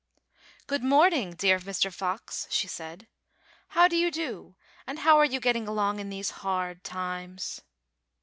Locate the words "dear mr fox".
1.35-2.47